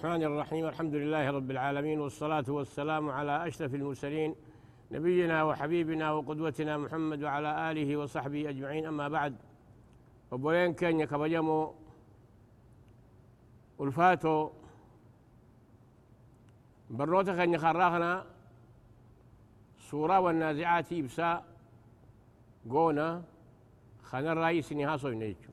[0.00, 4.34] الرحمن الرحيم الحمد لله رب العالمين والصلاة والسلام على أشرف المرسلين
[4.90, 9.36] نبينا وحبيبنا وقدوتنا محمد وعلى آله وصحبه أجمعين أما بعد.
[10.30, 11.74] وبولين كان يكبجمو
[13.80, 14.50] ألفاتو
[16.90, 18.26] بروتا كان يخراخنا
[19.78, 21.44] سورة والنازعات إبساء
[22.70, 23.22] قونا
[24.02, 25.49] خنا الرئيس نهاسو ينيجو.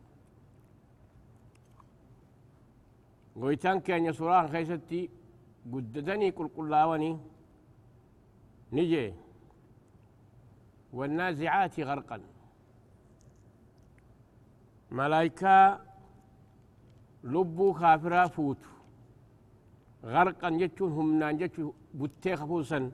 [3.40, 5.00] Goytaan keenya suuraa keessatti
[5.72, 7.16] guddatanii qulqullaawanii
[8.72, 9.14] ni jee
[10.94, 12.20] والنازعات غرقا.
[14.92, 15.80] ملائكة
[17.24, 18.58] لبو كافرا فوت
[20.04, 22.92] غرقا جتشون هم نان جتشون بتي خفوسا.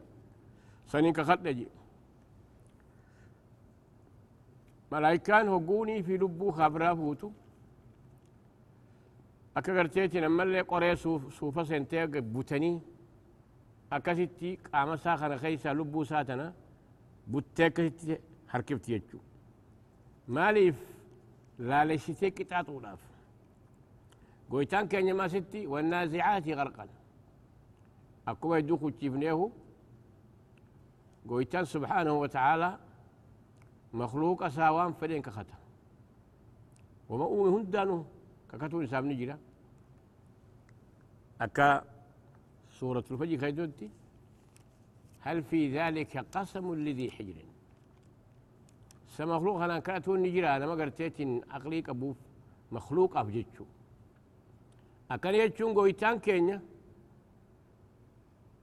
[0.87, 1.67] سنين كخدجي
[4.91, 7.31] ملائكان هقوني في لبو كافرا فوتو.
[9.55, 10.95] Akka garteetiin ammallee qoree
[11.37, 12.75] suufa seentee butanii
[13.91, 16.53] akkasitti qaama isaa kana keessaa lubbuu isaa tana
[17.31, 18.17] buttee akkasitti
[18.53, 19.21] harkifti jechuu
[20.27, 20.77] maaliif
[21.69, 23.01] laalessitee qixaaxuudhaaf
[24.51, 26.89] goytaan keenya maasitti wannaazicaati qarqan
[28.31, 29.45] akkuma hedduu kuchiifneehu
[31.27, 32.79] goytaan subxaanahu wa tacaalaa
[34.01, 35.55] makluuqa isaa waan fedheen kakata
[37.09, 38.01] wama uume hundaanuu
[38.53, 39.37] ككتون سام نجرا
[41.41, 41.83] أكا
[42.79, 43.89] سورة الفجر خيدوتي
[45.21, 47.35] هل في ذلك قسم لذي حجر
[49.15, 51.17] سمخلوق أنا كاتون نجرا أنا ما قرتيت
[51.51, 52.13] أقليك أبو
[52.71, 53.65] مخلوق أبجتشو
[55.11, 56.61] أكن يجون قويتان كينيا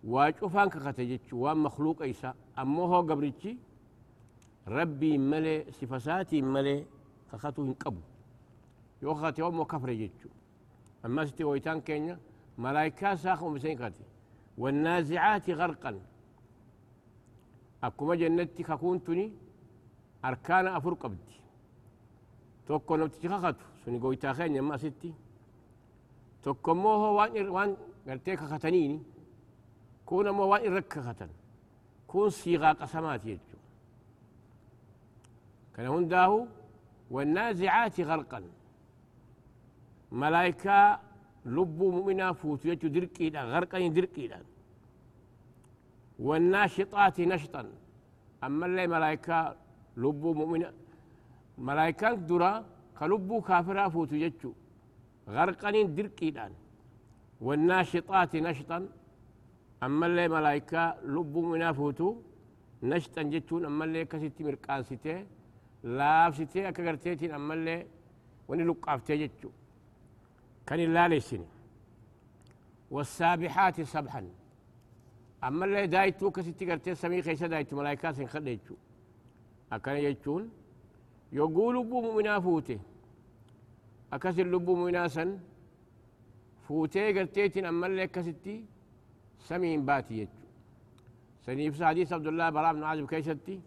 [0.05, 3.57] واجوفان كختجتشو وان مخلوق إيسا أمو هو قبرتشي
[4.69, 6.85] ربي ملي صفساتي ملي
[7.33, 8.01] كختو هنقبو
[9.03, 10.29] يوخاتي أمو كفر جيتشو.
[11.05, 12.19] أما ستي ويتان كينيا
[12.59, 14.05] ملايكا ساخو مسين كاتي.
[14.59, 16.01] والنازعات غرقا.
[17.85, 19.33] أكما جنتي ككونتني
[20.25, 21.37] أركان أفر قبدي
[22.67, 23.65] توكو نبتي خاتو.
[23.85, 25.15] سني قويتا خينيا ما ستي.
[26.43, 29.03] توكو مو هو وان وان قرتي كختنيني
[30.07, 31.29] كون مو وان رك ختن
[32.09, 33.59] كون صيغة قسمات يجو.
[35.75, 36.47] كان هنداه
[37.11, 38.43] والنازعات غرقا.
[40.13, 41.01] ملائكة
[41.47, 44.27] لبو مؤمنا فوت يجو دركي غرقا دركي
[46.19, 47.63] والناشطات نشطا.
[48.45, 49.57] أما اللي ملائكة
[49.97, 50.73] لبو مؤمنا
[51.59, 52.65] ملائكة درا
[52.99, 54.53] كلبو كافرا فوت يجو
[55.29, 56.29] غرقا دركي
[57.41, 58.89] والناشطات نشطا.
[59.83, 60.83] أما اللي ملائكة
[61.15, 62.09] لبو مؤمنا فوتو
[62.83, 65.27] نشطا جتون أما اللي كسيتي مرقان سيتي
[65.83, 67.87] laaf sitee akka garteetiin ammallee
[68.49, 69.53] wani luqqaaftee jechuu
[70.67, 71.47] kan hin laalessine
[72.91, 74.25] والسابحات سبحا.
[75.45, 78.75] أما اللي دايتو كستي قرتي سمي خيسا دايتو ملايكا سن خد يجو
[79.73, 80.51] أكان يجون
[81.33, 82.79] يقول لبو مؤمنا فوتي
[84.13, 85.39] أكسر لبو مؤمنا سن.
[86.69, 88.65] فوتي قرتيتين أما اللي كستي
[89.39, 90.41] سمين باتي يجو
[91.47, 93.61] سنيف حديث عبد الله براء بن عازب كيستي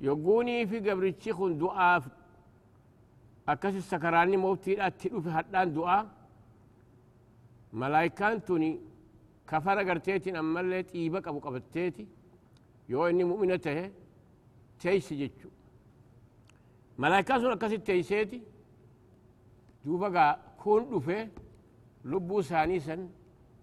[0.00, 2.02] يقوني في قبرتشي خن دعاء
[3.48, 6.06] أكس السكراني موتي أتلو في هدان دعاء
[7.72, 8.80] ملايكان توني
[9.48, 12.06] كفر قرتيتي أما اللي تيبك أبو قبتيتي
[12.88, 13.90] يو إني مؤمنته
[14.80, 15.48] تيس جتشو
[16.98, 18.42] ملايكان سون أكس تيسيتي
[19.84, 21.28] دوبا كون دفه
[22.04, 23.08] لبو ثاني سن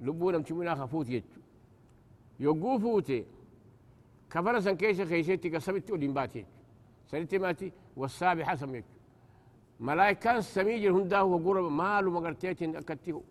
[0.01, 1.41] لبو نمتمنا خفوت جتشو
[2.39, 3.25] يقو فوتي
[4.31, 6.45] كفر سن كيس خيشتي كسبت ولين باتي
[7.11, 8.85] سنتي ماتي والسابحة سميك
[9.87, 13.21] ملايكان سميجر هندا هو قرب مالو مقرتيتين أكتيه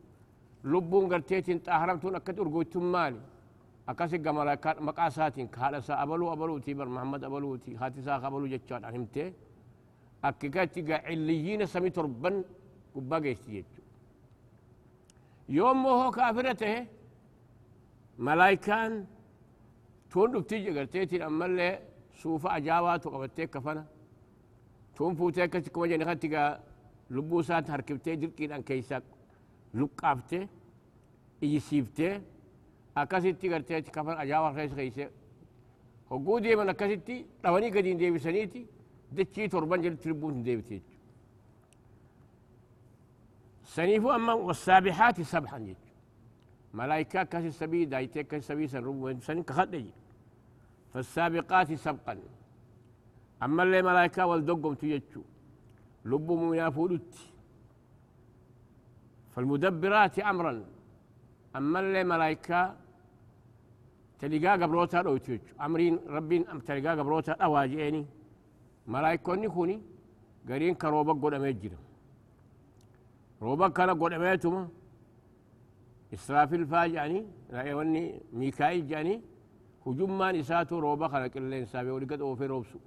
[0.71, 3.21] لبون قرتيتين طاهرمتون أكت أرقوتم مالي
[3.91, 5.47] أكاسي ملايكان مقاساتين.
[5.55, 7.71] كالسا أبلو أبلو تيبر محمد أبلو تي.
[7.81, 9.33] خاتسا أبلو جتشان أهمتي.
[10.29, 12.35] أكيكاتي عليين سمي تربن
[12.95, 13.65] قبا قيستي
[15.59, 16.75] يوم هو كافرته
[18.27, 18.93] ملايكان
[20.11, 21.69] تون دفتي قرتيتي أما اللي
[22.21, 23.85] سوف أجاوات وقبتك كفنا
[24.97, 26.61] تون فوتك كما جاني خاتك
[27.11, 29.03] لبوسات هركبتي دركي أن كيساك
[29.75, 30.49] لقافتي
[31.43, 32.21] إيسيفتي
[32.97, 35.09] أكاسيتي قرتيتي كفن أجاوا خيس خيسي
[36.11, 38.67] هقو ديما أكاسيتي لواني قدين ديبي سنيتي
[39.13, 40.83] دتشي تربان جل تربون ديبتي
[43.65, 45.77] سنيفو أما والسابحات سبحا جيت
[46.75, 49.75] ملائكة كاسي سبي دايتك كاسي سبي سنربو سنين كخد
[50.95, 52.19] فالسابقات سبقا
[53.45, 55.23] أما اللي ملائكة والدقم تيجو
[56.05, 57.13] لبو من فولت
[59.33, 60.53] فالمدبرات أمرا.
[61.57, 62.61] أما اللي ملايكة
[64.19, 68.07] تلقى قبروتا أو تيج أمرين ربين أم تلقى قبروتا أواجئني
[68.93, 69.77] ملايكوني كوني
[70.49, 71.73] قرين كروبا قد أميجر
[73.43, 74.69] روبا كان قد أميتما
[76.15, 77.21] إسرافيل فاجعني
[77.57, 79.15] رأيوني ميكائيل جاني
[79.87, 82.79] هجوم ما نساتو روبا خلق اللين سابي ولقد أوفي روبسو.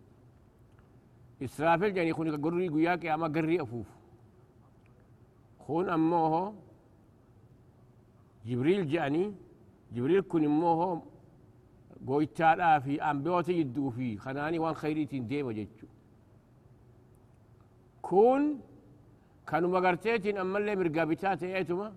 [1.43, 3.87] إسرافيل جاني خوني قرري قياك أما قرري أفوف
[5.59, 6.53] خون أموه
[8.45, 9.33] جبريل جاني
[9.93, 11.01] جبريل كن أموه
[12.07, 15.87] قويتا في أنبيوت يدو في خناني وان خيريتين ديما جيتشو.
[18.01, 18.61] كون
[19.47, 21.93] كانوا مغرتيتين أما اللي مرقابتات ايتما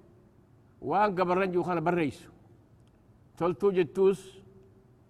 [0.80, 2.30] وان قبرن جو خانا بريسو.
[3.36, 4.38] تلتو جتوس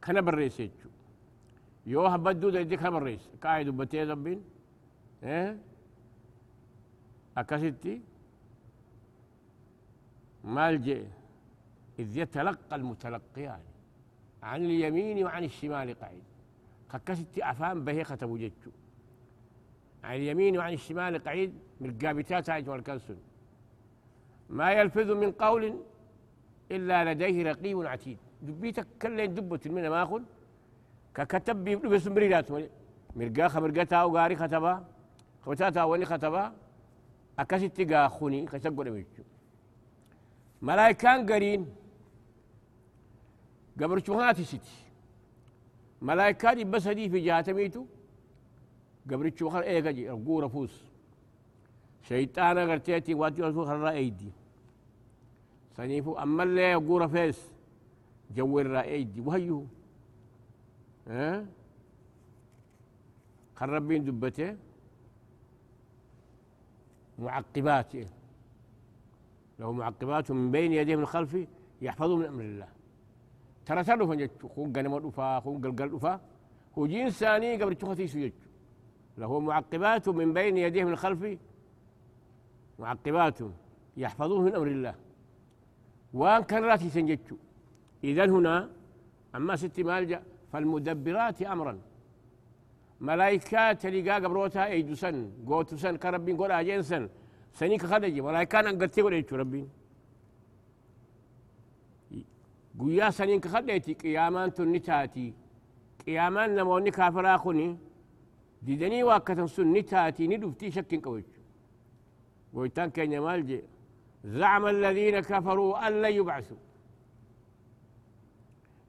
[0.03, 0.63] كان بريس
[1.89, 4.41] يجو يو هبدو دي كان بريس قاعد بتي ربين
[5.25, 5.57] آه
[7.39, 8.01] أكاسيتي.
[10.45, 11.05] مالجئ
[11.99, 13.61] إذ يتلقى المتلقيان
[14.43, 16.23] عن اليمين وعن الشمال قعيد
[16.93, 18.71] ككست أفهم به ختم جتشو
[20.05, 21.99] عن اليمين وعن الشمال قعيد من
[22.49, 23.17] عايش والكنسل
[24.51, 25.65] ما يلفظ من قول
[26.71, 28.19] إلا لديه رقيب عتيد.
[28.43, 30.03] دبيتك كلين دبة من ما
[31.19, 32.51] ككتب بس مريدات
[33.17, 34.85] مرقا مرقتا أو غاري ختبا
[35.45, 36.53] خوتاتا وني ختبا
[37.39, 39.25] أكست تقا خوني كسقوا ميجو.
[40.63, 41.67] ملايكان قرين
[43.81, 44.77] قبر شوهاتي ستي
[46.03, 47.85] ملايكان بس هدي في جهاتميتو
[49.11, 50.85] قبر شوهر إيه قجي رقو رفوس.
[52.03, 54.31] شيطانا قرتيتي واتي رسول خرا إيدي.
[55.77, 57.41] سنيفو اما اللي يقو رفيس
[58.37, 59.21] جو إيدي.
[59.21, 59.67] وهيو.
[61.09, 61.47] ها؟
[63.55, 64.57] خربين دبته.
[67.19, 67.93] معقبات
[69.59, 71.47] له معقبات من بين يديه من خلفه
[71.83, 72.69] يحفظه من أمر الله.
[73.67, 76.21] ترى تلو جتشو خون قنم دفا خون قلقل دفا.
[76.79, 78.49] هو جين ثاني قبل تشوفتي سجتشو
[79.19, 81.39] له معقبات من بين يديه من خلفه
[82.79, 83.39] معقبات
[83.97, 84.95] يحفظوه من أمر الله.
[86.15, 87.37] وان كان راتي سنجتشو
[88.05, 88.71] اذا هنا
[89.35, 90.23] أما ست مالجا
[90.53, 91.75] فالمدبرات امرا.
[93.01, 95.17] ملائكات تلقى قبروتها ايدو سن
[95.49, 97.09] قوتو سن كربين قول أجين سن.
[97.59, 99.69] سنيك خدجي ملائكان انقرتي قول ايدو ربين.
[102.79, 105.35] قويا سنين خديتي قيامان تنتاتي.
[106.07, 107.79] قيامان نموني كافرا خوني.
[108.63, 111.33] ديدني واكتن سن نتاتي ندفتي شك قويت.
[112.55, 113.63] قويتان كان مالجي
[114.25, 116.57] زعم الذين كفروا أن لن يبعثوا.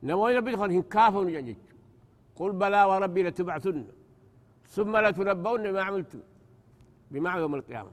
[0.03, 1.57] نموني ربي دخل هن كافر نجنجت
[2.35, 3.85] قل بلى وربي لتبعثن.
[4.75, 6.19] ثم لتنبؤن بما عملتم.
[7.11, 7.91] بما يوم القيامة.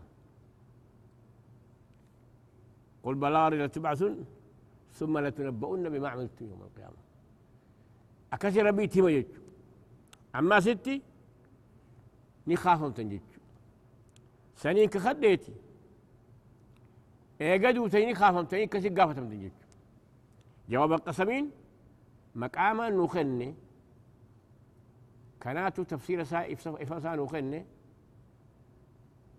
[3.05, 4.25] قل بلى لتبعثن.
[4.99, 6.97] ثم لتنبؤن بما عملتم يوم القيامة.
[8.33, 9.29] أكثر ربي تيما يجو
[10.35, 11.03] أما ستي
[12.47, 13.25] نخافهم تنجيجو
[14.57, 15.53] سنين كخديتي
[17.41, 19.55] ايقدوا تيني خافهم تيني كسي قافتهم تنجيجو
[20.69, 21.51] جواب القسمين
[22.43, 23.55] مقاما نخني
[25.41, 27.61] كاناتو تفسير سا إفسا نخني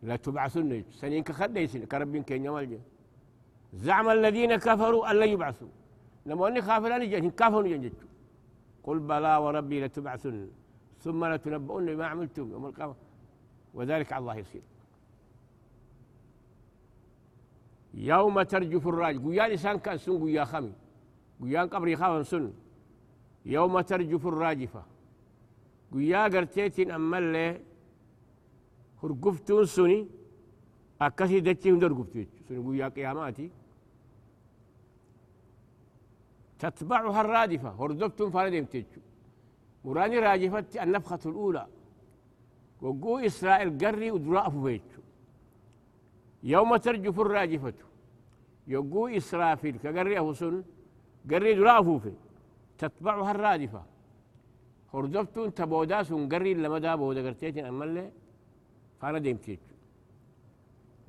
[0.03, 0.83] لا تبعثن.
[0.99, 2.79] سنين كخديتي كربين كين يمالجي
[3.73, 5.67] زعم الذين كفروا أن لا يبعثوا.
[6.25, 7.89] لما أني خافر أن يجي كافروا
[8.83, 10.49] قل بلى وربي لتبعثن
[10.99, 12.95] ثم لتنبؤن بما عملتم يوم القيامة.
[13.73, 14.61] وذلك على الله يصير
[17.93, 20.73] يوم ترجف الراج قيا لسان كان سن قيا خمي
[21.41, 22.53] قيا قبري خاون سن.
[23.55, 24.83] يوم ترجف الراجفة.
[25.93, 27.61] قيا قرتيتين أما اللي
[29.03, 29.99] هرقفتون سني
[31.01, 33.47] أكسي دتشي هندر قفتيت سني قيا قياماتي.
[36.59, 39.01] تتبعها الرادفة هردفتم فاردم تجو
[39.85, 41.67] مراني راجفت النفخة الأولى.
[42.81, 45.01] وقو إسرائيل قري ودراء فيتشو
[46.43, 47.73] يوم ترجف الراجفة.
[48.67, 50.63] يقو إسرافيل كقري أفسن
[51.31, 52.13] قري دراء فوفي
[52.77, 53.83] تتبعها الرادفة.
[54.93, 58.11] هردفتم تبوداس قري لمدى بودا قرتيتين أما اللي
[58.99, 59.61] فأنا ديم تيجو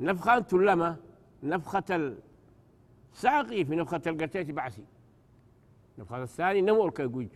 [0.00, 0.96] نفخة تلما
[1.42, 1.84] نفخة
[3.12, 4.84] الساقي في نفخة القرتيت بعسي.
[5.98, 7.26] نفخة الثاني نمور كيقوج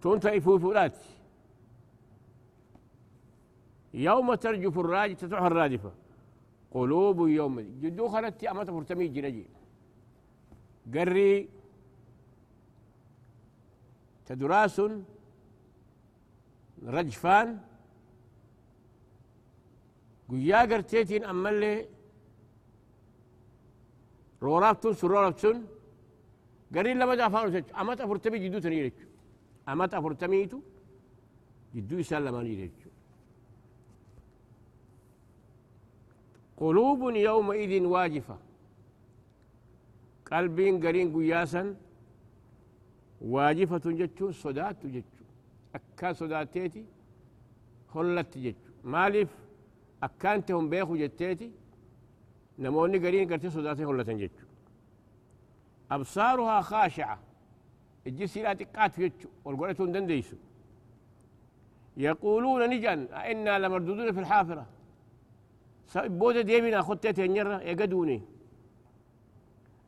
[0.00, 0.98] تون تايفو فولات
[3.94, 5.92] يوم ترجف الراج تتوح الرادفة.
[6.70, 9.46] قلوب يوم جدو خلت أمات فرتمي جنجي.
[10.94, 11.48] قري
[14.26, 14.76] تدراس
[16.96, 17.48] رجفان
[20.30, 21.86] قياقر قرتيتين أما اللي
[24.42, 25.56] رورابتون سرورابتون
[26.74, 28.98] قرين لما دافانو أمات أما تفرتمي جدو تنيرك
[29.68, 30.58] أما تفرتميتو
[31.74, 32.78] جدو يسلماني لك
[36.60, 38.38] قلوب يومئذ واجفة
[40.30, 41.85] قلبين قرين قياساً
[43.34, 45.24] واجفة جتشو صدات جتشو
[45.74, 46.84] أكا صداتيتي
[47.92, 49.30] خلت جتشو مالف
[50.02, 51.50] أكانتهم بيخو جتيتي
[52.58, 54.46] نموني قرين قرتي صداتي خلت جتشو
[55.90, 57.18] أبصارها خاشعة
[58.06, 60.36] الجسي لا تقات جتشو والقرأتون دنديسو
[61.96, 64.66] يقولون نجان إنا لمردودون في الحافرة
[65.96, 68.22] بودة ديبنا خطيت النرة يقدوني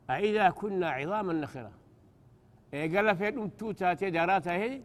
[0.09, 1.71] أإذا كنا عظاما نخرة
[2.73, 4.81] قال في توتا داراتها هي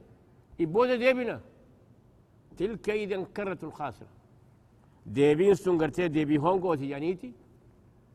[0.61, 1.41] إبودة ديبنا
[2.57, 4.09] تلك إذا كرة الخاسرة.
[5.07, 7.33] ديبين سنغرتي ديبي هونغو تجانيتي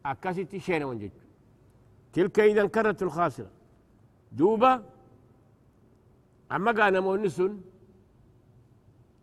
[0.06, 1.10] أكاسيتي شينا ونجج
[2.14, 3.52] تلك إذا كرة الخاسرة.
[4.32, 4.84] دوبا
[6.52, 7.62] أما قال مونسون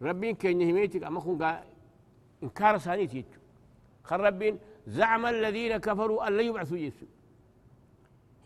[0.03, 1.43] ربين كان يهميتك أما خون
[2.43, 3.25] إنكار سانيتي
[4.05, 7.09] خربين زعم الذين كفروا أن لا يبعثوا يسوع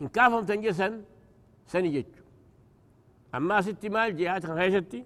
[0.01, 0.45] إن كافهم
[1.71, 2.05] تنجسا سنجج
[3.35, 5.05] أما ست مال جهات خيشتي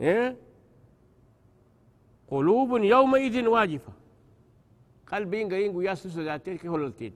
[0.00, 0.36] إيه؟
[2.28, 3.92] قلوب يومئذ واجفة.
[5.06, 7.14] قلبين قرين قياس سداتين كهولتين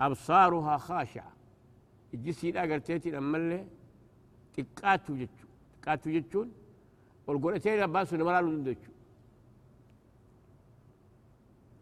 [0.00, 1.32] أبصارها خاشعة.
[2.14, 3.66] الجسي لا قرتيتي لما اللي
[4.54, 5.46] تقاتو جتشو
[5.82, 6.52] تقاتو جتشون
[7.26, 8.92] والقرتين أباسو نمرالو دندجو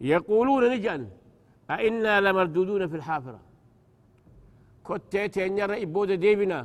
[0.00, 1.11] يقولون نجان.
[1.71, 3.48] أئنا لمردودون في الحافرة.
[4.88, 6.61] كتيت أن يرى إبودة ديبنا.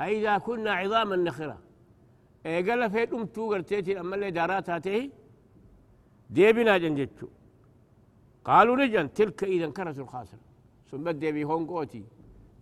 [0.00, 1.58] أئذا كنا عظاما نخرة.
[2.66, 5.10] قال في أمتو قرتيتي أما اللي دارات هاته
[6.36, 7.28] ديبنا جنجتشو.
[8.48, 10.44] قالوا نجان تلك إذا كرة الخاسرة.
[10.90, 12.04] ثم ديبي هون قوتي.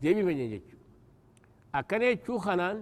[0.03, 0.79] ديبي من جنجتشو.
[1.75, 2.77] أكنيت شو خنان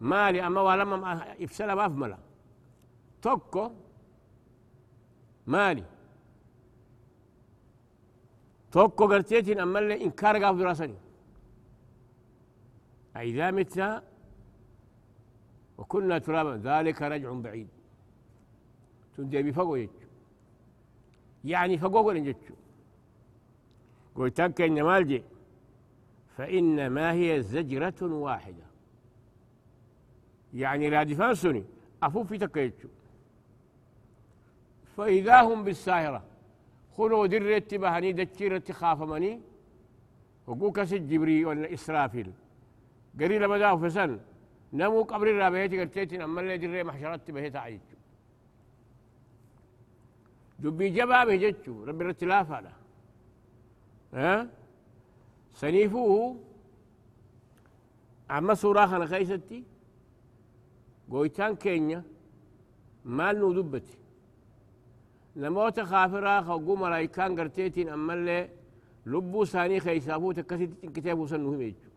[0.00, 0.96] مالي أما ولما
[1.44, 2.18] إفسلا ما
[3.22, 3.64] توكو
[5.46, 5.84] مالي.
[8.78, 10.98] توكو قرتيتين أما اللي إنكار قاف دراسني
[13.16, 14.02] أئذا متنا
[15.78, 17.68] وكنا ترابا ذلك رجع بعيد
[19.16, 19.92] تندي بفقو يجو
[21.44, 22.54] يعني فقو قول جتشو
[24.16, 25.22] قلت لك إن مالجي
[26.36, 28.66] فإنما هي زجرة واحدة
[30.54, 31.64] يعني لا دفانسني
[32.02, 32.88] أفوف في تكيتشو
[34.96, 36.22] فإذا هم بالساهرة
[36.98, 39.40] خلوا درت بهني دتشيرة خافمني
[40.46, 42.32] وقوك جبري ولا إسرافيل.
[43.20, 44.20] قري لما داو فسن
[44.72, 47.80] نمو قبر الرابيتي قرتيتين أما اللي دري محشرات بهيت عيج
[50.58, 52.72] دبي جبا بهجتشو ربي الرتلاف هذا
[54.14, 54.48] ها؟
[55.54, 56.36] سنيفوه
[58.30, 59.64] أما سورة خنا خيستي
[61.10, 62.02] قويتان كينيا
[63.04, 63.48] مال نو
[65.42, 68.38] لموت خافرا خوجو ملايكان قرتيتين أما اللي
[69.06, 71.88] لبو ساني خيسابو تكسيت كتابو سنو هميجو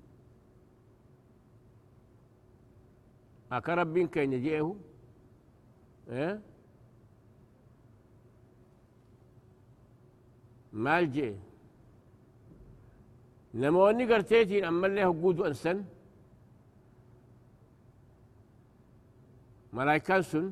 [3.52, 4.76] أكا ربين كي نجيه
[6.10, 6.42] إيه؟
[10.74, 11.36] مال جي.
[13.54, 15.78] نموني قرتيتين أما اللي هقودو أنسن؟
[19.74, 20.52] ملايكان سنو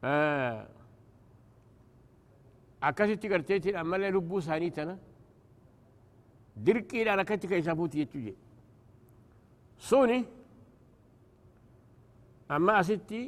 [0.00, 0.76] sun
[2.80, 4.94] akkasitti garteetiin ammallee lubbuu isaanii tana
[6.66, 8.38] dirqiidhaan akkatti keessaa fuuti jechuu jedhe
[9.88, 10.18] suni
[12.48, 13.20] amma asitti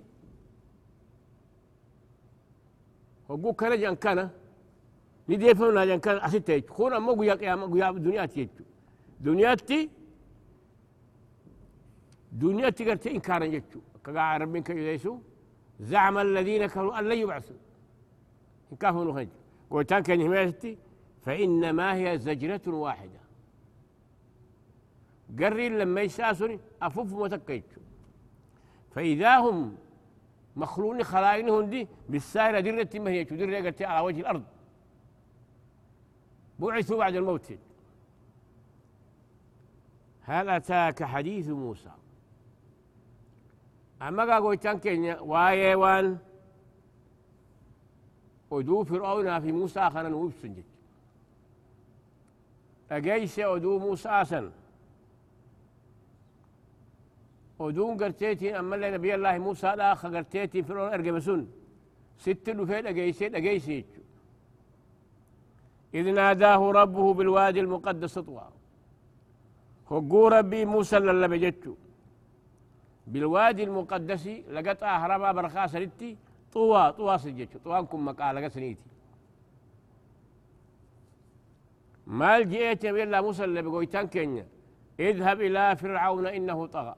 [3.29, 4.25] hogguu kana jan kana
[5.29, 8.63] ni deeffamnaa jan kana asitti jechu kun ammoo guyyaa qiyaama guyyaa duniyaatti jechu
[9.25, 9.79] duniyaatti
[12.41, 15.13] duniyaatti gartee inkaaran jechu akka gaa rabbiin kan yudeessu
[15.81, 17.57] زعم الذين كفروا أن لن يبعثوا.
[18.73, 19.29] إن كافوا نخرج
[19.71, 20.53] قلتان كان
[21.23, 23.21] فإنما هي زجرة واحدة.
[25.39, 27.65] قرين لما يساسني أفف متكيت
[28.91, 29.77] فإذا هم
[30.57, 34.45] مخلون خلائنهم دي بالسائرة درة ما هي درة على وجه الأرض.
[36.59, 37.53] بعثوا بعد الموت.
[40.23, 41.91] هل أتاك حديث موسى؟
[44.03, 46.19] أما قاقو تنكين واي وان
[48.51, 50.65] ودو فرعون في موسى خانا نوبسن جد
[52.91, 54.51] أجيس ودو موسى سن.
[57.59, 61.43] ودون قرتيتي أما اللي نبي الله موسى لا قرتيتي فرعون أرقبسون
[62.19, 63.85] ست لفين أجيسي أجيسي
[65.95, 68.49] إذ ناداه ربه بالوادي المقدس طوى
[69.89, 71.75] خقو ربي موسى اللي بجدتو
[73.13, 76.17] بالوادي المقدس لقط أهربا برخا سرتي
[76.53, 78.87] طوى طوى سجتشو طوى كم مقالة سنيتي.
[82.07, 84.47] مال جئت بلا موسى اللي بقويتان كينيا.
[85.01, 86.95] اذهب إلى فرعون إنه طغى.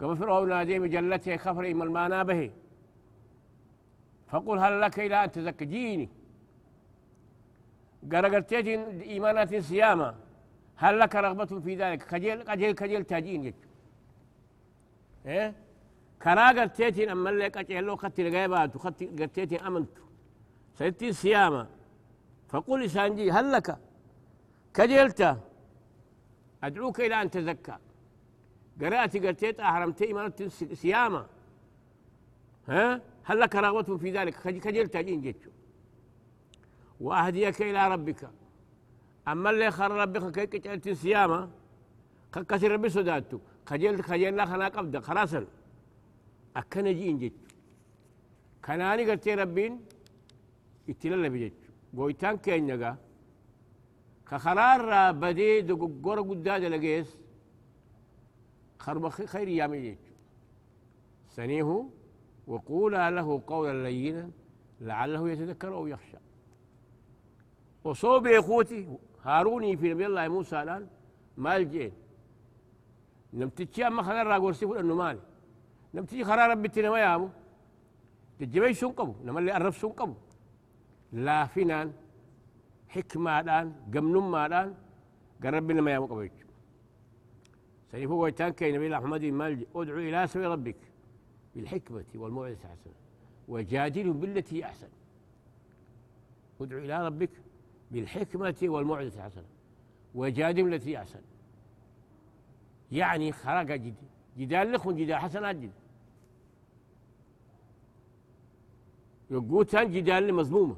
[0.00, 2.50] كما فرعون نادي مجلته خفر المانا به
[4.28, 6.08] فقل هل لك إلى أن تزكجيني؟
[8.12, 8.66] قرقرتيت
[9.02, 10.14] إيمانات صيامة
[10.76, 13.54] هل لك رغبة في ذلك؟ كجيل كجيل كجيل تاجين يج
[15.26, 15.54] إيه؟
[16.22, 19.98] كرا قرتيت أما اللي كجيل لو خدت الغيبات وخدت قرتيت أمنت
[20.78, 21.68] سيتي صيامة
[22.48, 23.78] فقل سانجي هل لك؟
[24.74, 25.38] كجيلت
[26.64, 27.76] أدعوك إلى أن تزكى.
[28.80, 30.42] قرأت قرتيت أحرمت إيمانات
[30.82, 31.26] صيامة
[32.68, 35.50] ها؟ هل لك رغبة في ذلك؟ كجيل تاجين جيتشو.
[37.00, 38.30] وأهديك إلى ربك.
[39.28, 41.50] أما اللي خر ربك كي كتلت سيامة
[42.32, 45.46] كسر ربي سداتو خجل خجل خنا قبضة خلاصا
[46.56, 47.32] أكن جين جيت.
[48.64, 49.80] كناني قلت ربين
[50.88, 51.54] اتلال بجيت
[51.92, 52.96] بويتان كين نجا.
[54.28, 57.18] كخرار بدي دقور قداد لقيس.
[58.78, 59.98] خرب خير يامي جيت.
[61.28, 61.88] سنيه
[62.46, 64.30] وقولا له قولا لينا
[64.80, 66.16] لعله يتذكر أو يخشى.
[67.84, 68.88] وصوب إخوتي
[69.22, 70.88] هاروني في نبي الله موسى الان
[71.36, 71.70] مال
[75.94, 77.28] نمتشي خلال ربي تنما يامو
[78.38, 80.14] تجمعي شون قبو نما اللي أرف شون قبو
[81.12, 81.92] لا فينان
[82.88, 84.74] حكمة الآن قمنم ما الآن
[85.42, 86.28] قال ربنا ما يامو قبو
[87.90, 90.76] سيفو ويتان كي نبي الله محمد مال أدعو إلى سبيل ربك
[91.54, 92.92] بالحكمة والموعظة الحسنة
[93.48, 94.88] وجادلهم بالتي أحسن.
[96.60, 97.30] أدعو إلى ربك
[97.90, 99.50] بالحكمة والموعظة الحسنة
[100.14, 101.20] وجادم التي أحسن.
[102.92, 103.94] يعني خرق جد
[104.38, 105.72] جدال لكم جدال حسن جد
[109.30, 110.76] يقوتان جدال مظلومة.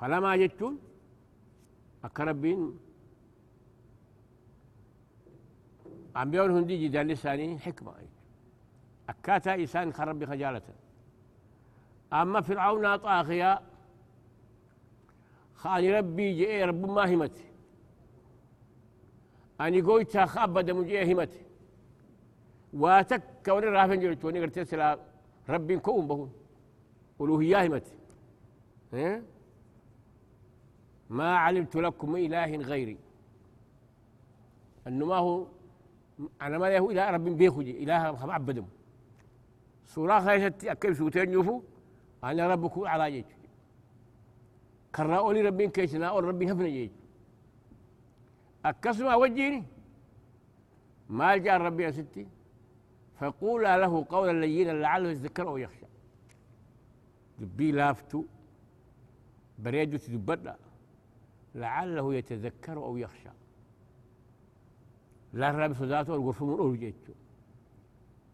[0.00, 0.78] فلما جدتون
[2.04, 2.78] أكربين
[6.16, 7.92] عم بيقول هندي جدال لساني حكمة.
[9.08, 10.62] أكاتا إنسان خرب بخجالة
[12.12, 13.60] أما فرعون طاغية
[15.54, 17.45] خاني ربي جئ رب ما همت
[19.60, 21.34] أني قويت خابد مجئ همت
[22.72, 24.98] واتك وني رافن جلت وني قلت سلا
[25.48, 26.32] ربي كون بهون.
[27.20, 27.86] ألوهية همت
[31.10, 32.98] ما علمت لكم إله غيري.
[34.86, 35.46] أنه ما هو
[36.42, 38.68] أنا ما له إله رب بيخوجي إله عبدهم
[39.86, 41.62] سورة خيشت أكيد سوتين يوفو
[42.24, 43.30] أنا ربكم على جيش
[44.94, 46.90] كرا أولي ربين كيسنا أول ربين هفنا جيج
[48.68, 49.64] أكسما وجيني
[51.08, 52.26] ما جاء ربي يا ستي
[53.18, 55.86] فقول له قولا لينا لعله يتذكر أو يخشى
[57.38, 58.20] دبي لافتو
[59.58, 60.56] بريدو تدبدا
[61.54, 63.28] لعله يتذكر أو يخشى.
[65.32, 67.12] لا رب صداته الغرفة من أول جيتشو.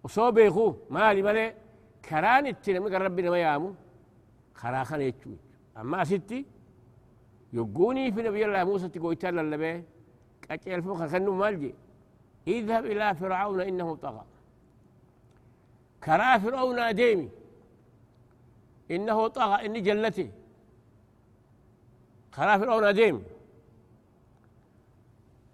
[0.04, 1.54] وصوب يخو مالي مالي
[2.04, 3.74] كران التنمي ربنا ما يامو.
[4.54, 5.30] خراخان يتشو
[5.80, 6.46] أما ستي
[7.52, 9.84] يقوني في نبي الله موسى تقول تلا لبيه
[10.56, 11.74] كأجل فوق خنو مالجي.
[12.46, 14.24] اذهب إلى فرعون إنه طغى.
[16.04, 17.28] كرا فرعون أديمي.
[18.90, 20.30] إنه طغى إني جلتي
[22.34, 23.22] كرا فرعون أديمي.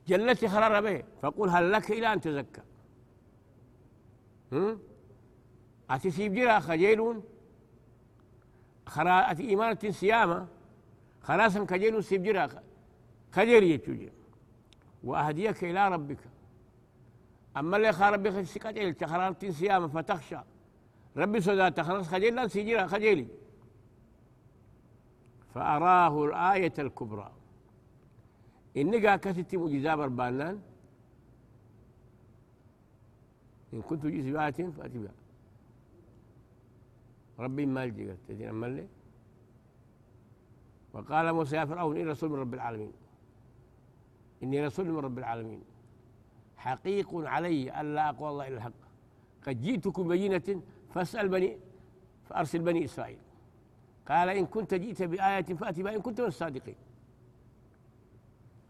[0.06, 2.62] جلتي خرر به فقل هل لك إلى أن تزكى؟
[5.90, 7.24] أتسيب جرا خجيلون
[8.86, 10.48] خرا أتي إيمانة سيامة.
[11.22, 12.48] خلاص كجيل سيبجرا
[13.34, 14.12] كجيل يتوجي
[15.04, 16.18] وأهديك إلى ربك.
[17.56, 20.38] أما اللي خارب بك سكتيل تخرارت صيام فتخشى.
[21.16, 23.26] ربي سودا تخلص خجيل لا سيجرا خجيلي
[25.54, 27.32] فأراه الآية الكبرى.
[28.76, 30.60] إن قا كتت مجزا بربانان.
[33.74, 35.12] إن كنت جيس بآت فأتي بها.
[37.38, 38.88] ربي قلت تدين أما اللي؟
[40.92, 42.92] وقال موسى يا فرعون إني رسول من رب العالمين.
[44.42, 45.62] إني رسول من رب العالمين.
[46.56, 48.72] حقيق علي ألا أقوى الله إلا الحق.
[49.46, 50.62] قد جئتكم بينة
[50.94, 51.58] فاسأل بني
[52.28, 53.18] فأرسل بني إسرائيل.
[54.08, 56.76] قال إن كنت جئت بآية فأتي بها إن كنت من الصادقين.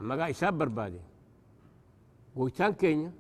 [0.00, 1.00] أما قال إساب بربادي.
[2.36, 3.12] ويتان كينيا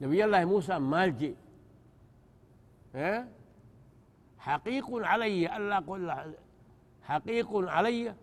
[0.00, 1.34] نبي الله موسى مالجي
[2.94, 3.28] ها؟
[4.38, 6.34] حقيق علي ألا أقول
[7.02, 8.14] حقيق علي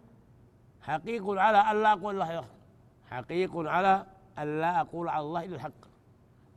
[0.81, 2.45] حقيق على ألا أقول الله
[3.11, 4.05] حقيق على
[4.39, 5.81] ألا أقول على الله إلا الحق.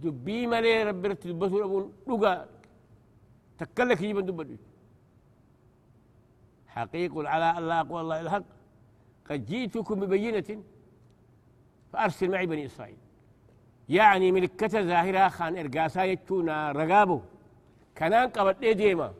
[0.00, 2.48] دبي مالي ربي رتبته أبون لقى
[3.58, 4.58] تكلك يجيب دبي
[6.66, 8.48] حقيق على ألا أقول الله إلا الحق.
[9.30, 10.62] قد جئتكم ببينة
[11.92, 12.96] فأرسل معي بني إسرائيل.
[13.88, 17.22] يعني ملكة ظاهرة خان إرقاسا يتونا رقابه
[17.98, 19.12] كنان قبط ديما؟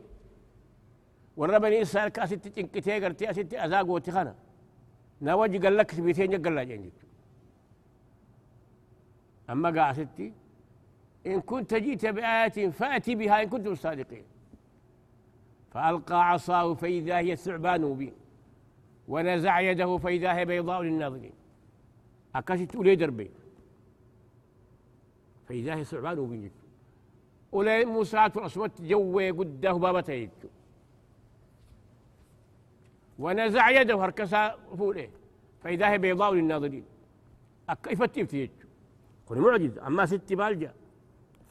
[1.37, 4.35] ورا بني إسرائيل كاسيت تنكتي قرتي أسيت أزاق وتخانا
[5.21, 6.91] نواجي قال لك سبيتين قال لك
[9.51, 10.33] أما قاستي
[11.27, 14.23] إن كنت جئت بآية فأتي بها إن كنتم صادقين.
[15.71, 18.13] فألقى عصاه فإذا هي ثعبان مبين
[19.07, 21.33] ونزع يده فإذا هي بيضاء للناظرين.
[22.35, 23.31] أكاسيت أولي دربي
[25.47, 26.51] فإذا هي ثعبان مبين.
[27.53, 30.29] أولي موسى أصوات جوي قده بابته
[33.19, 35.09] ونزع يده هركسا فوله
[35.61, 36.85] فإذا هي بيضاء للناظرين.
[37.83, 38.49] كيف تبتي
[39.31, 39.77] قل معجز.
[39.77, 40.73] أما ست بالجا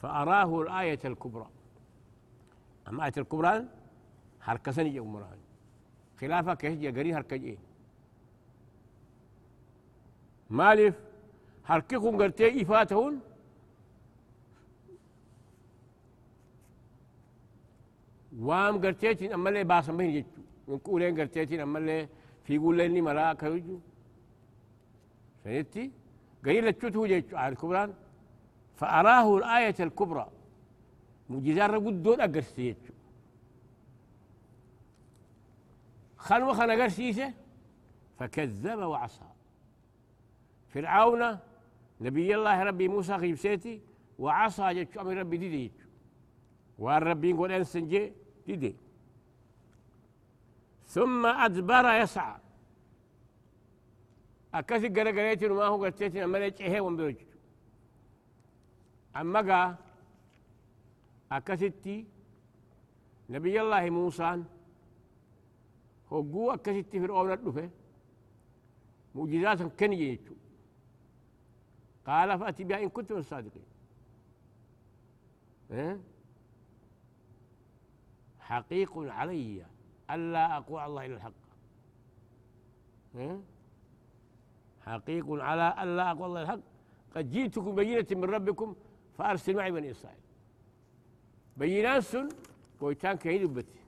[0.01, 1.47] فأراه الآية الكبرى.
[2.87, 3.65] أما آية الكبرى
[4.41, 5.37] هركسني يا أمران
[6.19, 7.57] خلافة كيف قري هركجي
[10.49, 10.95] مالف
[11.65, 13.19] هرككم قرتي إفاتهون
[18.39, 22.09] وام قرتيتين أما اللي باسم بين جيتو؟ نقولين قرتيتين أما اللي
[22.43, 23.79] في قول لني ملاك يجو
[25.43, 25.91] فهمتي؟
[26.45, 27.93] قليل التوت على الكبران
[28.75, 30.27] فأراه الآية الكبرى.
[31.29, 32.93] مجزار قدون أقرسيتو
[36.17, 37.33] خلوا خنا قرسيسه
[38.17, 39.25] فكذب وعصى.
[40.69, 41.37] فرعون
[42.01, 43.81] نبي الله ربي موسى غيب سيتي
[44.19, 45.85] وعصى جيتو أمر ربي دي جيتو
[46.79, 48.13] وان ربي يقول انسنجي
[48.47, 48.75] دي
[50.85, 52.35] ثم أدبر يسعى.
[54.53, 57.15] أكاسي قرى قريتي ما هو قرتيتي أما ليش إيه ومبرج
[59.15, 59.77] أما قا
[61.31, 62.05] أكاسيتي
[63.29, 64.43] نبي الله موسى
[66.13, 67.69] هو أكاسيتي فرعون الدفه
[69.15, 70.35] معجزات كن يجو
[72.07, 73.63] قال فأتي بها إن كنتم الصادقين
[75.71, 75.99] إيه؟
[78.39, 79.65] حقيق علي
[80.11, 81.33] ألا أقول الله إلا الحق
[84.91, 86.59] حقيق على ألا أقول الله الحق.
[87.15, 88.75] قد جئتكم بينة من ربكم
[89.17, 90.19] فأرسل معي بني إسرائيل.
[91.57, 92.05] بينات
[92.81, 93.79] ويتان كهيد بتي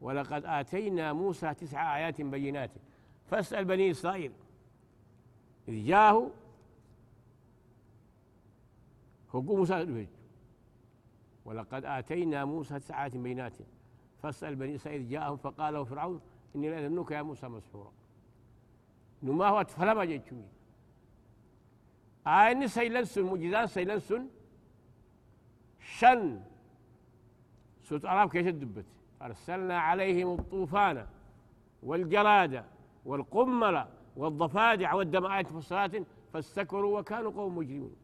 [0.00, 2.70] ولقد آتينا موسى تسع آيات بينات.
[3.26, 4.32] فاسأل بني إسرائيل.
[5.68, 6.30] إذ جاءه
[9.30, 10.06] هو موسى
[11.44, 13.52] ولقد آتينا موسى تسع آيات بينات.
[14.22, 16.20] فاسأل بني إسرائيل جاءهم فقال له فرعون
[16.56, 17.92] إني لأظنك يا موسى مسحورا.
[19.26, 20.48] نما هو فلما جيتشوي
[22.26, 24.22] آيني سيلنسون مجزان سيلنسون
[25.98, 26.22] شن
[27.86, 28.84] سورة الأعراف كيف دبت
[29.22, 31.06] أرسلنا عليهم الطوفان
[31.82, 32.64] والجراد
[33.04, 33.76] والقمل
[34.16, 35.92] والضفادع والدم آيات مفصلات
[36.32, 37.96] فاستكبروا وكانوا قوم مجرمين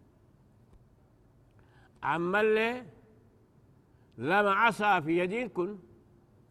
[2.02, 2.84] عما اللي
[4.18, 5.78] لما عصى في يدينكم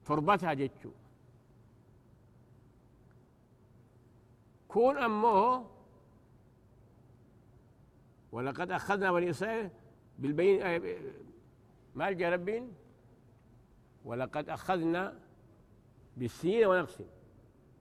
[0.05, 0.89] تربتها جتشو
[4.71, 5.65] كون أمه.
[8.31, 9.69] ولقد أخذنا بني إسرائيل
[10.19, 10.81] بالبين آه،
[11.95, 12.73] ما ربين
[14.05, 15.19] ولقد أخذنا
[16.17, 16.97] بالسنين ونقص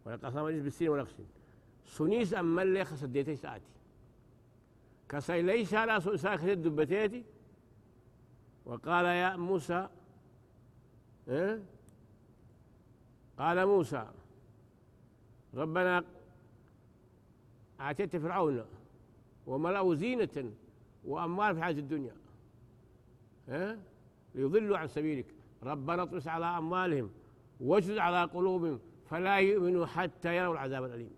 [0.05, 1.15] ولقد أخذنا بالسنين ونقص
[1.85, 3.65] سنيس أما اللي خسديتي ساعتي.
[5.09, 7.25] كسي ليس على ساكت دبتيتي.
[8.67, 9.89] وقال يا موسى
[11.29, 11.63] إيه؟
[13.39, 14.11] قال موسى
[15.55, 16.05] ربنا
[17.81, 18.65] آتيت فرعون
[19.47, 20.53] وملأه زينة
[21.05, 22.15] وأموال في الحياة الدنيا
[23.49, 23.79] ها؟
[24.35, 25.27] ليضلوا عن سبيلك.
[25.63, 27.11] ربنا اطمس على أموالهم
[27.61, 31.11] واجد على قلوبهم فلا يؤمنوا حتى يروا العذاب الأليم.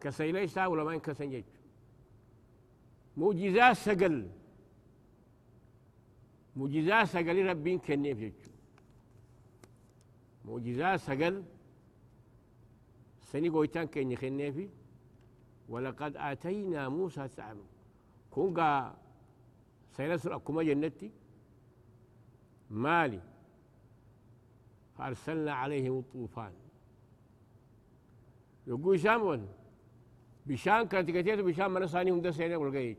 [0.00, 1.42] كسي ليس ولا ما ينكسن
[3.16, 4.28] معجزات سقل
[6.56, 8.34] معجزات سقل ربين كنيف يجو
[10.44, 11.44] معجزات سقل
[13.20, 14.68] سني قويتان كيني خنيفي
[15.72, 17.56] ولقد آتينا موسى تسعة
[18.30, 18.96] كونغا
[19.90, 21.10] سينسر أكما جنتي.
[22.70, 23.20] مالي.
[24.98, 26.52] فأرسلنا عليهم الطوفان.
[28.66, 29.48] يقول شامون
[30.46, 32.98] بشان كانت كتير بشان من ثاني هم دسينا والقيت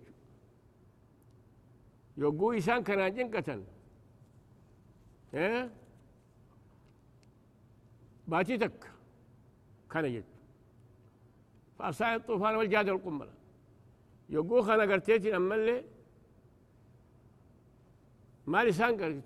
[2.17, 3.63] يقول شان كان جنكة
[5.33, 5.71] إيه؟
[8.27, 8.91] باتي تك.
[9.91, 10.33] كان يجد
[11.84, 13.34] فأرسل الطوفان والجاد القملة
[14.30, 15.84] يقول خنا قرتيتي أما اللي
[18.48, 19.22] ما لسان قرتي.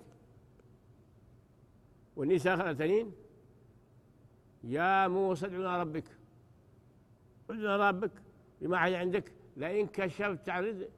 [2.16, 3.12] والنساء خلتنين
[4.64, 6.04] يا موسى ادعنا ربك.
[7.50, 8.12] ادعنا ربك.
[8.60, 9.32] بما حي عندك.
[9.56, 10.88] لئن كشفت عن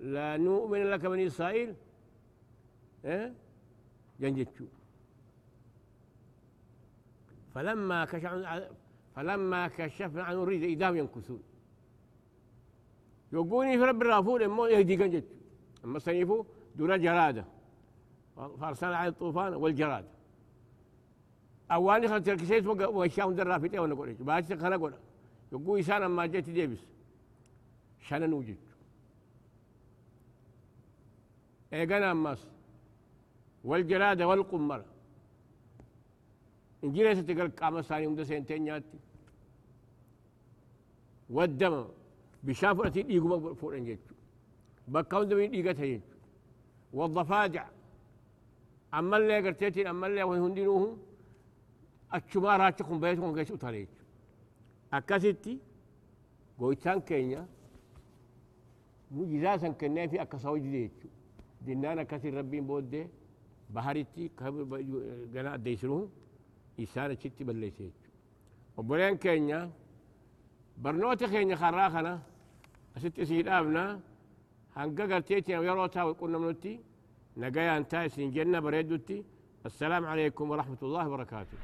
[0.00, 1.74] لا نؤمن لك بني إسرائيل.
[3.04, 3.34] إيه؟
[4.20, 4.64] جنجتشو.
[7.54, 8.32] فلما كشف
[9.14, 11.42] فلما كشفنا عن الرجل إذا ينكثون
[13.32, 15.24] يقولني في رب الرافور مو يهدي جنجت
[15.84, 16.44] أما صنيفو
[16.76, 17.44] دون جرادة.
[18.36, 20.04] فأرسل على الطوفان والجراد.
[21.70, 24.98] أواني خلت الكسيت وشاهم درا في تيوانا قولي باعت خلا قولا
[25.52, 26.78] يقول إسان أما جيت ديبس
[28.00, 28.56] شانا نوجد.
[31.72, 32.48] إيقنا أماس.
[33.64, 34.84] والجرادة والقمر.
[36.84, 38.98] إنجيل ستقل قام ثاني مدة سنتين ياتي
[41.30, 41.76] والدم
[42.44, 44.14] بشافرة ديقو فورن جيتشو
[44.88, 46.16] بكاون دمين ديقتها جيتشو
[46.92, 47.64] والضفادع
[48.94, 50.98] أما اللي قرتيتين أما اللي وهندينوه
[52.12, 54.04] أتشما راتشكم بيتكم كيسو تاريتشو
[54.92, 55.58] أكاسيتي
[56.58, 57.42] قويتان كينيا
[59.10, 61.08] مجزاسا كنا في أكاساوي جديتشو
[61.66, 63.06] دينانا كثير ربين بودي
[63.74, 64.80] بحريتي كبر
[65.32, 66.08] جنا ديسروه
[66.80, 67.98] إسانة شتي بليسيت
[68.76, 69.70] وبرين كينيا
[70.78, 72.20] برنوتي كينيا خراخنا
[72.96, 74.00] أست سيد أبنا
[74.76, 76.80] هنقا قرتيتي ويروتا ويقولنا منوتي
[77.36, 79.24] نقايا انتاي سنجنة بريدوتي.
[79.66, 81.58] السلام عليكم ورحمة الله وبركاته.